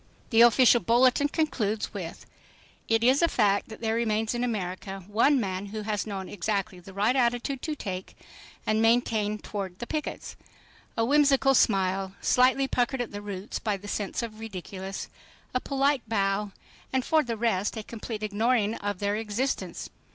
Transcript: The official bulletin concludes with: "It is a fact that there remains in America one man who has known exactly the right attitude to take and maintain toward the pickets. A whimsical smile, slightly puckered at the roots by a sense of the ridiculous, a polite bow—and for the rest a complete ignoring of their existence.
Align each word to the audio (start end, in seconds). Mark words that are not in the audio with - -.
The 0.31 0.41
official 0.41 0.79
bulletin 0.81 1.27
concludes 1.29 1.93
with: 1.93 2.25
"It 2.89 3.03
is 3.03 3.21
a 3.21 3.27
fact 3.27 3.69
that 3.69 3.81
there 3.81 3.93
remains 3.93 4.33
in 4.33 4.43
America 4.43 5.03
one 5.05 5.39
man 5.39 5.67
who 5.67 5.83
has 5.83 6.07
known 6.07 6.27
exactly 6.27 6.79
the 6.79 6.91
right 6.91 7.15
attitude 7.15 7.61
to 7.61 7.75
take 7.75 8.15
and 8.65 8.81
maintain 8.81 9.37
toward 9.37 9.77
the 9.77 9.85
pickets. 9.85 10.35
A 10.97 11.05
whimsical 11.05 11.53
smile, 11.53 12.15
slightly 12.19 12.67
puckered 12.67 12.99
at 12.99 13.11
the 13.11 13.21
roots 13.21 13.59
by 13.59 13.75
a 13.75 13.87
sense 13.87 14.23
of 14.23 14.33
the 14.33 14.39
ridiculous, 14.39 15.07
a 15.53 15.59
polite 15.61 16.01
bow—and 16.09 17.05
for 17.05 17.21
the 17.21 17.37
rest 17.37 17.77
a 17.77 17.83
complete 17.83 18.23
ignoring 18.23 18.73
of 18.77 18.97
their 18.97 19.15
existence. 19.15 19.91